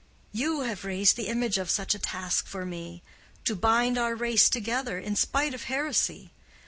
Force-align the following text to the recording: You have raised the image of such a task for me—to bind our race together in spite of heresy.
You 0.31 0.61
have 0.61 0.83
raised 0.83 1.15
the 1.15 1.27
image 1.27 1.59
of 1.59 1.69
such 1.69 1.93
a 1.93 1.99
task 1.99 2.47
for 2.47 2.65
me—to 2.65 3.55
bind 3.55 3.99
our 3.99 4.15
race 4.15 4.49
together 4.49 4.97
in 4.97 5.15
spite 5.15 5.53
of 5.53 5.65
heresy. 5.65 6.31